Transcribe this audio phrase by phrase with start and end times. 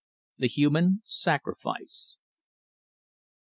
[0.39, 2.17] THE HUMAN SACRIFICE.